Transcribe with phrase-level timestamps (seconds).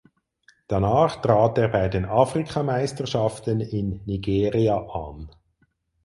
[0.67, 5.29] Danach trat er bei den Afrikameisterschaften in Nigeria an.